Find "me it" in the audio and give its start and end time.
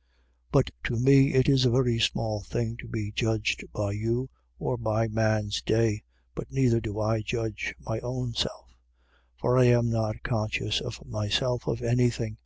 0.96-1.46